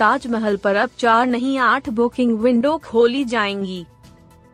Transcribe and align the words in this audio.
ताजमहल 0.00 0.56
पर 0.56 0.76
अब 0.76 0.90
चार 0.98 1.26
नहीं 1.26 1.58
आठ 1.58 1.88
बुकिंग 1.88 2.38
विंडो 2.38 2.76
खोली 2.78 3.24
जाएँगी। 3.24 3.84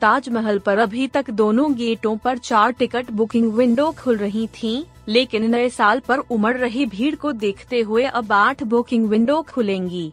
ताजमहल 0.01 0.59
पर 0.59 0.79
अभी 0.79 1.07
तक 1.07 1.31
दोनों 1.31 1.73
गेटों 1.75 2.17
पर 2.17 2.39
चार 2.39 2.73
टिकट 2.73 3.11
बुकिंग 3.11 3.53
विंडो 3.53 3.91
खुल 3.99 4.17
रही 4.17 4.47
थीं, 4.47 4.83
लेकिन 5.09 5.51
नए 5.51 5.69
साल 5.69 6.01
पर 6.01 6.19
उमड़ 6.19 6.57
रही 6.57 6.87
भीड़ 6.87 7.15
को 7.15 7.33
देखते 7.33 7.81
हुए 7.81 8.05
अब 8.05 8.33
आठ 8.33 8.63
बुकिंग 8.63 9.09
विंडो 9.09 9.41
खुलेंगी। 9.43 10.13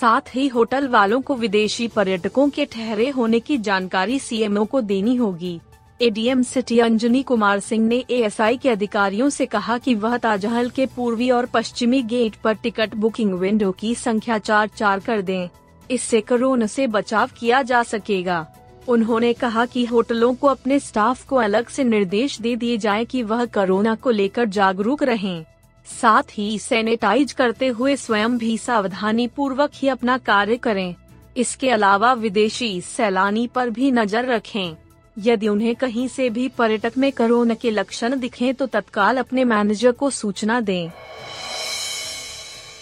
साथ 0.00 0.34
ही 0.34 0.48
होटल 0.48 0.88
वालों 0.88 1.20
को 1.20 1.34
विदेशी 1.34 1.88
पर्यटकों 1.88 2.48
के 2.48 2.64
ठहरे 2.64 3.08
होने 3.08 3.40
की 3.40 3.58
जानकारी 3.58 4.18
सीएमओ 4.18 4.64
को 4.64 4.80
देनी 4.80 5.16
होगी। 5.16 5.60
एडीएम 6.00 6.42
सिटी 6.42 6.78
अंजनी 6.78 7.22
कुमार 7.22 7.60
सिंह 7.60 7.86
ने 7.86 7.96
एएसआई 8.10 8.56
के 8.56 8.68
अधिकारियों 8.70 9.28
से 9.28 9.46
कहा 9.46 9.78
कि 9.78 9.94
वह 9.94 10.16
ताजहल 10.16 10.68
के 10.70 10.86
पूर्वी 10.86 11.30
और 11.30 11.46
पश्चिमी 11.46 12.02
गेट 12.02 12.36
पर 12.36 12.54
टिकट 12.54 12.94
बुकिंग 12.94 13.32
विंडो 13.32 13.70
की 13.72 13.94
संख्या 13.94 14.38
चार 14.38 14.68
चार 14.68 15.00
कर 15.00 15.22
दें। 15.22 15.48
इससे 15.90 16.20
कोरोना 16.20 16.66
से 16.66 16.86
बचाव 16.86 17.30
किया 17.38 17.62
जा 17.62 17.82
सकेगा। 17.82 18.46
उन्होंने 18.88 19.32
कहा 19.32 19.66
कि 19.66 19.84
होटलों 19.84 20.34
को 20.34 20.46
अपने 20.46 20.80
स्टाफ 20.80 21.26
को 21.26 21.36
अलग 21.36 21.68
से 21.68 21.84
निर्देश 21.84 22.40
दे 22.40 22.56
दिए 22.56 22.78
जाए 22.78 23.04
कि 23.04 23.22
वह 23.22 23.44
कोरोना 23.44 23.94
को 23.94 24.10
लेकर 24.10 24.48
जागरूक 24.48 25.02
रहें। 25.02 25.44
साथ 25.86 26.38
ही 26.38 26.58
सैनिटाइज 26.58 27.32
करते 27.32 27.66
हुए 27.68 27.96
स्वयं 27.96 28.38
भी 28.38 28.56
सावधानी 28.58 29.26
पूर्वक 29.26 29.70
ही 29.74 29.88
अपना 29.88 30.18
कार्य 30.18 30.56
करें। 30.56 30.94
इसके 31.36 31.70
अलावा 31.70 32.12
विदेशी 32.12 32.80
सैलानी 32.80 33.46
पर 33.46 33.70
भी 33.70 33.90
नज़र 33.90 34.26
रखें। 34.26 34.76
यदि 35.18 35.48
उन्हें 35.48 35.74
कहीं 35.76 36.06
से 36.08 36.28
भी 36.30 36.48
पर्यटक 36.48 36.92
में 36.98 37.10
कोरोना 37.12 37.54
के 37.54 37.70
लक्षण 37.70 38.18
दिखें 38.20 38.54
तो 38.54 38.66
तत्काल 38.66 39.16
अपने 39.16 39.44
मैनेजर 39.44 39.92
को 39.92 40.10
सूचना 40.10 40.60
दें। 40.60 40.90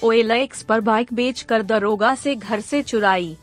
ओएलएक्स 0.04 0.62
पर 0.62 0.80
बाइक 0.80 1.12
बेच 1.14 1.40
कर 1.42 1.62
दरोगा 1.62 2.14
से 2.14 2.34
घर 2.34 2.60
से 2.60 2.82
चुराई। 2.82 3.36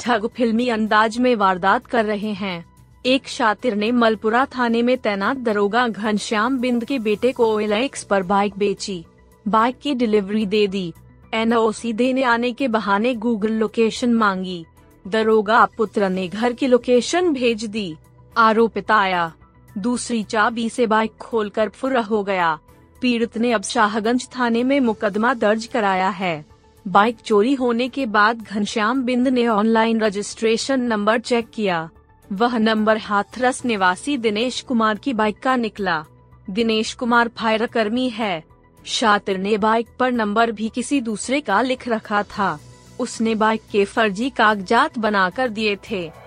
ठग 0.00 0.26
फिल्मी 0.26 0.68
अंदाज 0.68 1.18
में 1.18 1.34
वारदात 1.36 1.86
कर 1.86 2.04
रहे 2.04 2.32
हैं। 2.32 2.64
एक 3.06 3.28
शातिर 3.28 3.74
ने 3.74 3.90
मलपुरा 3.92 4.44
थाने 4.46 4.82
में 4.82 4.96
तैनात 4.98 5.36
दरोगा 5.36 5.86
घनश्याम 5.88 6.58
बिंद 6.58 6.84
के 6.84 6.98
बेटे 6.98 7.32
को 7.32 7.46
ओएलएक्स 7.54 8.04
पर 8.04 8.22
बाइक 8.22 8.56
बेची। 8.58 9.04
बाइक 9.46 9.78
की 9.78 9.94
डिलीवरी 9.94 10.46
दे 10.46 10.66
दी। 10.66 10.92
एनओसी 11.34 11.92
देने 11.92 12.22
आने 12.22 12.52
के 12.52 12.68
बहाने 12.68 13.14
गूगल 13.14 13.52
लोकेशन 13.52 14.12
मांगी। 14.14 14.64
दरोगा 15.04 15.64
पुत्र 15.76 16.08
ने 16.08 16.26
घर 16.28 16.52
की 16.52 16.66
लोकेशन 16.66 17.32
भेज 17.32 17.64
दी। 17.64 17.94
आरोपित 18.36 18.90
आया 18.90 19.32
दूसरी 19.78 20.22
चाबी 20.22 20.68
से 20.68 20.86
बाइक 20.86 21.12
खोलकर 21.20 21.68
फुर 21.68 21.96
हो 21.96 22.22
गया। 22.24 22.58
पीड़ित 23.00 23.36
ने 23.38 23.52
अब 23.52 23.62
शाहगंज 23.62 24.28
थाने 24.36 24.62
में 24.64 24.80
मुकदमा 24.80 25.34
दर्ज 25.34 25.66
कराया 25.66 26.08
है। 26.08 26.44
बाइक 26.88 27.16
चोरी 27.16 27.54
होने 27.54 27.88
के 27.88 28.06
बाद 28.06 28.42
घनश्याम 28.42 29.02
बिंद 29.02 29.28
ने 29.28 29.46
ऑनलाइन 29.48 30.00
रजिस्ट्रेशन 30.00 30.80
नंबर 30.80 31.18
चेक 31.18 31.50
किया। 31.50 31.90
वह 32.32 32.58
नंबर 32.58 32.98
हाथरस 32.98 33.64
निवासी 33.64 34.16
दिनेश 34.16 34.60
कुमार 34.60 34.98
की 34.98 35.12
बाइक 35.12 35.38
का 35.38 35.56
निकला। 35.56 36.04
दिनेश 36.50 36.94
कुमार 36.94 37.28
फायर 37.28 37.66
कर्मी 37.66 38.08
है। 38.08 38.44
शातिर 38.84 39.38
ने 39.38 39.58
बाइक 39.58 39.88
पर 39.98 40.12
नंबर 40.12 40.52
भी 40.52 40.68
किसी 40.68 41.00
दूसरे 41.00 41.40
का 41.40 41.62
लिख 41.62 41.88
रखा 41.88 42.22
था। 42.22 42.58
उसने 43.00 43.34
बाइक 43.34 43.62
के 43.72 43.84
फर्जी 43.84 44.30
कागजात 44.30 44.98
बनाकर 44.98 45.48
दिए 45.48 45.76
थे। 45.90 46.21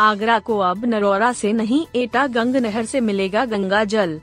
आगरा 0.00 0.38
को 0.38 0.58
अब 0.58 0.84
नरौरा 0.84 1.32
से 1.32 1.52
नहीं, 1.52 1.86
एटा 1.96 2.26
गंग 2.26 2.56
नहर 2.56 2.84
से 2.84 3.00
मिलेगा 3.00 3.44
गंगा 3.44 3.82
जल। 3.86 4.20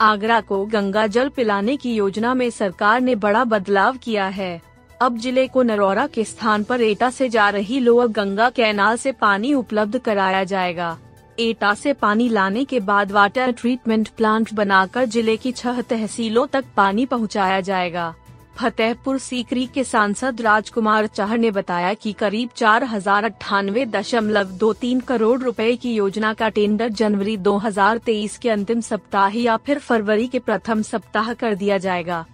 आगरा 0.00 0.40
को 0.40 0.64
गंगा 0.66 1.06
जल 1.06 1.28
पिलाने 1.28 1.76
की 1.76 1.94
योजना 1.94 2.34
में 2.34 2.48
सरकार 2.50 3.00
ने 3.00 3.14
बड़ा 3.16 3.44
बदलाव 3.46 3.96
किया 3.96 4.26
है। 4.28 4.60
अब 5.00 5.18
ज़िले 5.18 5.46
को 5.48 5.62
नरोरा 5.62 6.06
के 6.06 6.24
स्थान 6.24 6.64
पर 6.64 6.82
एटा 6.82 7.10
से 7.10 7.28
जा 7.28 7.48
रही 7.50 7.80
लोअर 7.80 8.08
गंगा 8.08 8.50
कैनाल 8.50 8.96
से 8.96 9.12
पानी 9.14 9.54
उपलब्ध 9.54 9.98
कराया 9.98 10.44
जाएगा। 10.44 10.96
एटा 11.38 11.74
से 11.74 11.92
पानी 11.94 12.28
लाने 12.28 12.64
के 12.64 12.80
बाद 12.82 13.12
वाटर 13.12 13.52
ट्रीटमेंट 13.52 14.08
प्लांट 14.08 14.52
बनाकर 14.54 15.04
ज़िले 15.06 15.36
की 15.36 15.52
छह 15.52 15.80
तहसीलों 15.82 16.46
तक 16.46 16.64
पानी 16.76 17.06
पहुँचाया 17.06 17.60
जाएगा। 17.60 18.14
फतेहपुर 18.58 19.18
सीकरी 19.18 19.66
के 19.66 19.82
सांसद 19.84 20.40
राजकुमार 20.40 21.06
चाह 21.06 21.34
ने 21.36 21.50
बताया 21.50 21.92
कि 21.94 22.12
करीब 22.12 22.48
चार 22.56 22.84
हज़ार 22.84 23.24
अट्ठानवे 23.24 23.84
दशमलव 23.86 24.50
दो 24.58 24.72
तीन 24.72 25.00
करोड़ 25.00 25.40
रुपए 25.40 25.74
की 25.76 25.92
योजना 25.94 26.32
का 26.34 26.48
टेंडर 26.48 26.88
जनवरी 26.90 27.36
2023 27.38 28.36
के 28.36 28.50
अंतिम 28.50 28.80
सप्ताह 28.80 29.36
या 29.36 29.56
फिर 29.56 29.78
फरवरी 29.78 30.26
के 30.26 30.38
प्रथम 30.38 30.82
सप्ताह 30.82 31.32
कर 31.34 31.54
दिया 31.54 31.78
जाएगा। 31.78 32.24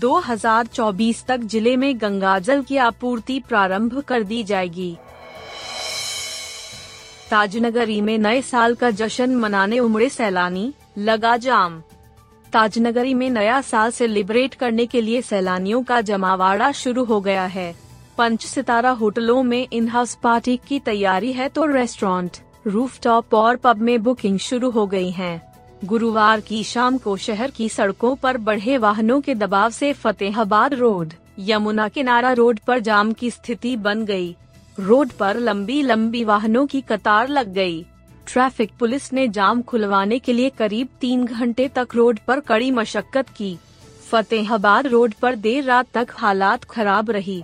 2024 0.00 1.24
तक 1.26 1.40
ज़िले 1.44 1.76
में 1.76 1.94
गंगाजल 2.00 2.62
की 2.62 2.76
आपूर्ति 2.76 3.40
प्रारंभ 3.48 4.00
कर 4.00 4.22
दी 4.22 4.42
जाएगी। 4.44 4.96
ताजनगरी 7.30 8.00
में 8.00 8.18
नए 8.18 8.42
साल 8.42 8.74
का 8.74 8.90
जश्न 8.92 9.34
मनाने 9.36 9.78
उमड़े 9.78 10.08
सैलानी, 10.10 10.72
लगा 10.98 11.36
जाम। 11.38 11.82
ताजनगरी 12.52 13.14
में 13.14 13.28
नया 13.30 13.60
साल 13.60 13.90
सेलिब्रेट 13.90 14.54
करने 14.54 14.86
के 14.86 15.00
लिए 15.00 15.20
सैलानियों 15.22 15.82
का 15.82 16.00
जमावाड़ा 16.00 16.70
शुरू 16.72 17.04
हो 17.04 17.20
गया 17.20 17.44
है 17.46 17.74
पंच 18.18 18.44
सितारा 18.46 18.90
होटलों 18.90 19.42
में 19.42 19.66
इन 19.72 19.88
हाउस 19.88 20.14
पार्टी 20.22 20.56
की 20.68 20.78
तैयारी 20.80 21.32
है 21.32 21.48
तो 21.48 21.64
रेस्टोरेंट 21.66 22.36
रूफटॉप 22.66 23.34
और 23.34 23.56
पब 23.56 23.76
में 23.76 24.02
बुकिंग 24.02 24.38
शुरू 24.38 24.70
हो 24.70 24.86
गई 24.86 25.10
है 25.10 25.40
गुरुवार 25.84 26.40
की 26.40 26.62
शाम 26.64 26.98
को 26.98 27.16
शहर 27.16 27.50
की 27.50 27.68
सड़कों 27.68 28.14
पर 28.16 28.36
बढ़े 28.38 28.76
वाहनों 28.78 29.20
के 29.20 29.34
दबाव 29.34 29.70
से 29.70 29.92
फतेहाबाद 29.92 30.74
रोड, 30.74 31.12
यमुना 31.38 31.88
किनारा 31.88 32.32
रोड 32.32 32.58
पर 32.58 32.78
जाम 32.80 33.12
की 33.12 33.30
स्थिति 33.30 33.76
बन 33.76 34.04
गई। 34.04 34.34
रोड 34.78 35.10
पर 35.10 35.38
लंबी 35.38 35.80
लंबी 35.82 36.22
वाहनों 36.24 36.66
की 36.66 36.80
कतार 36.80 37.28
लग 37.28 37.52
गई। 37.54 37.84
ट्रैफ़िक 38.26 38.70
पुलिस 38.78 39.12
ने 39.12 39.28
जाम 39.28 39.62
खुलवाने 39.62 40.18
के 40.18 40.32
लिए 40.32 40.50
करीब 40.50 40.88
तीन 41.00 41.24
घंटे 41.24 41.68
तक 41.68 41.88
रोड 41.94 42.18
पर 42.18 42.40
कड़ी 42.40 42.70
मशक्कत 42.70 43.28
की। 43.28 43.56
फतेहाबाद 44.10 44.86
रोड 44.86 45.14
पर 45.14 45.34
देर 45.34 45.64
रात 45.64 45.86
तक 45.94 46.08
हालात 46.10 46.64
खराब 46.64 47.10
रही। 47.10 47.42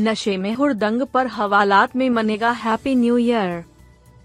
नशे 0.00 0.36
में 0.36 0.54
हुरदंग 0.54 1.02
पर 1.02 1.26
हवालात 1.26 1.96
में 1.96 2.10
मनेगा 2.10 2.50
हैप्पी 2.50 2.94
न्यू 2.94 3.18
ईयर। 3.18 3.64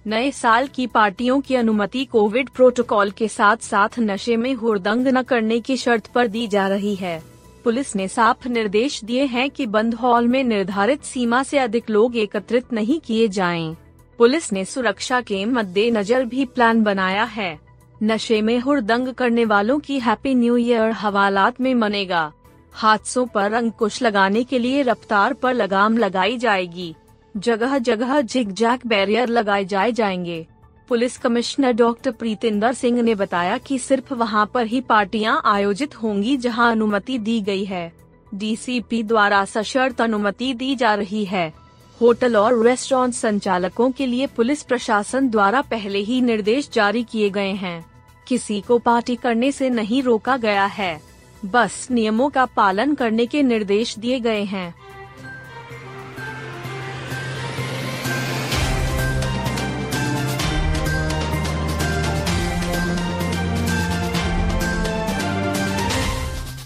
नए 0.08 0.32
साल 0.32 0.68
की 0.68 0.88
पार्टियों 0.88 1.42
की 1.42 1.56
अनुमति 1.56 2.06
कोविड 2.06 2.50
प्रोटोकॉल 2.50 3.12
के 3.12 3.28
साथ 3.28 3.58
साथ 3.58 3.90
नशे 4.00 4.36
में 4.38 4.54
हुरदंग 4.54 5.08
न 5.08 5.22
करने 5.22 5.60
की 5.60 5.78
शर्त 5.78 6.08
पर 6.08 6.28
दी 6.28 6.48
जा 6.48 6.68
रही 6.68 6.96
है। 6.96 7.24
पुलिस 7.64 7.96
ने 7.96 8.08
साफ़ 8.08 8.48
निर्देश 8.48 9.04
दिए 9.04 9.26
हैं 9.26 9.50
कि 9.50 9.66
बंद 9.66 9.94
हॉल 9.94 10.28
में 10.28 10.44
निर्धारित 10.44 11.04
सीमा 11.04 11.44
से 11.44 11.58
अधिक 11.58 11.90
लोग 11.90 12.16
एकत्रित 12.16 12.74
नहीं 12.74 13.00
किए 13.00 13.28
जाएँ। 13.28 13.76
पुलिस 14.18 14.54
ने 14.54 14.66
सुरक्षा 14.66 15.22
के 15.22 15.46
मद्देनजर 15.46 16.26
भी 16.26 16.46
प्लान 16.46 16.84
बनाया 16.84 17.24
है। 17.24 17.60
नशे 18.04 18.42
में 18.42 18.60
हुरदंग 18.60 19.14
करने 19.14 19.46
वालों 19.46 19.80
की 19.80 20.00
हैप्पी 20.00 20.36
न्यू 20.36 20.58
ईयर 20.58 20.92
हवालात 20.92 21.62
में 21.62 21.76
मनेगा। 21.76 22.34
हादसों 22.72 23.26
पर 23.26 23.54
अंकुश 23.54 24.02
लगाने 24.02 24.44
के 24.44 24.60
लिए 24.60 24.82
रफ्तार 24.82 25.34
पर 25.34 25.54
लगाम 25.54 25.98
लगाई 25.98 26.38
जाएगी। 26.38 26.96
जगह 27.38 27.78
जगह 27.78 28.22
झिक 28.22 28.54
जैक 28.54 28.88
बैरियर 28.88 29.28
लगाए 29.28 29.66
जाए 29.66 29.92
जाएँगे। 29.92 30.48
Police 30.88 31.18
commissioner 31.18 31.72
doctor 31.72 32.12
Pritinder 32.12 32.74
Singh 32.74 33.02
ने 33.02 33.16
बताया 33.16 33.58
कि 33.58 33.80
सिर्फ़ 33.80 34.14
वहाँ 34.14 34.52
पर 34.54 34.66
ही 34.66 34.82
पार्टियाँ 34.82 35.42
आयोजित 35.46 36.04
होंगी 36.04 36.38
जहाँ 36.38 36.72
अनुमति 36.72 37.18
दी 37.18 37.42
गई 37.42 37.66
है। 37.66 37.94
डीसीपी 38.34 39.04
द्वारा 39.04 39.46
सशर्त 39.46 40.02
अनुमति 40.02 40.54
दी 40.54 40.76
जा 40.76 40.96
रही 40.96 41.26
है। 41.26 41.63
होटल 42.02 42.38
और 42.38 42.66
रेस्टोरेंट 42.66 43.14
संचालकों 43.14 43.92
के 43.92 44.06
लिए 44.06 44.28
पुलिस 44.28 44.64
प्रशासन 44.64 45.30
द्वारा 45.30 45.62
पहले 45.62 46.00
ही 46.00 46.22
निर्देश 46.22 46.70
जारी 46.74 47.04
किए 47.04 47.30
गए 47.30 47.52
हैं। 47.52 47.86
किसी 48.28 48.62
को 48.62 48.78
पार्टी 48.80 49.16
करने 49.16 49.52
से 49.52 49.70
नहीं 49.70 50.04
रोका 50.04 50.38
गया 50.38 50.66
है। 50.66 51.02
बस 51.46 51.88
नियमों 51.92 52.30
का 52.30 52.46
पालन 52.46 52.96
करने 52.96 53.26
के 53.26 53.44
निर्देश 53.44 53.98
दिए 54.00 54.20
गए 54.20 54.44
हैं। 54.44 54.74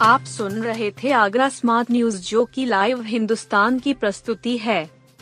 आप 0.01 0.23
सुन 0.23 0.53
रहे 0.53 0.91
थे 0.91 1.11
आगरा 1.11 1.49
स्मार्ट 1.49 1.91
न्यूज़ 1.91 2.21
जो 2.21 2.45
की 2.45 2.65
लाइव 2.65 3.01
हिंदुस्तान 3.01 3.79
की 3.79 3.93
प्रस्तुति 3.93 4.57
है। 4.57 4.96